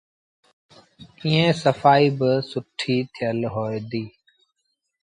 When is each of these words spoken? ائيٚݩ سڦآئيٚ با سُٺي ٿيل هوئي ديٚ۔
ائيٚݩ 1.23 1.57
سڦآئيٚ 1.61 2.15
با 2.17 2.31
سُٺي 2.49 2.95
ٿيل 3.13 3.39
هوئي 3.53 3.79
ديٚ۔ 3.89 4.11